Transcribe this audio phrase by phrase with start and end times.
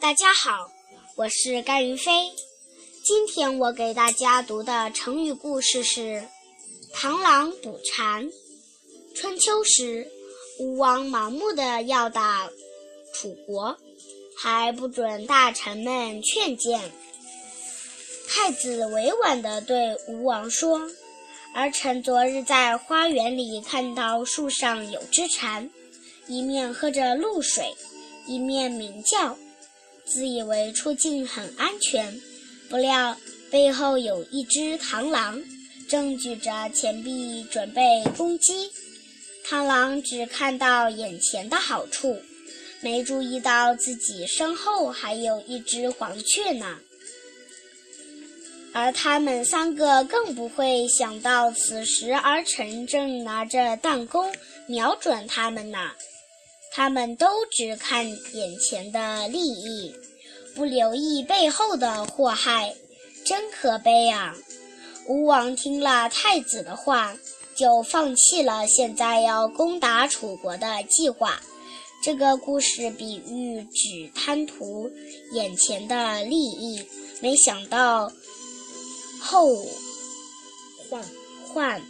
[0.00, 0.72] 大家好，
[1.14, 2.32] 我是甘云飞。
[3.04, 6.26] 今天我给大家读的成语故事是
[6.96, 8.26] “螳螂捕蝉”。
[9.14, 10.10] 春秋时，
[10.58, 12.48] 吴王盲目的要打
[13.12, 13.76] 楚国，
[14.38, 16.80] 还不准大臣们劝谏。
[18.26, 20.80] 太子委婉地对吴王说
[21.54, 25.70] ：“儿臣昨日在花园里看到树上有只蝉，
[26.26, 27.74] 一面喝着露水，
[28.26, 29.36] 一面鸣叫。”
[30.12, 32.20] 自以为处境很安全，
[32.68, 33.16] 不料
[33.48, 35.40] 背后有一只螳螂，
[35.88, 38.70] 正举着前臂准备攻击。
[39.46, 42.20] 螳螂只看到眼前的好处，
[42.80, 46.78] 没注意到自己身后还有一只黄雀呢。
[48.72, 54.32] 而他们三个更不会想到，此时儿臣正拿着弹弓
[54.66, 55.90] 瞄准他们呢。
[56.72, 59.94] 他们都只看眼前的利益，
[60.54, 62.74] 不留意背后的祸害，
[63.24, 64.34] 真可悲啊！
[65.08, 67.16] 吴王听了太子的话，
[67.56, 71.40] 就放弃了现在要攻打楚国的计划。
[72.02, 74.90] 这个故事比喻只贪图
[75.32, 76.82] 眼前的利益，
[77.20, 78.10] 没想到
[79.20, 79.66] 后
[80.88, 81.04] 患
[81.52, 81.82] 患。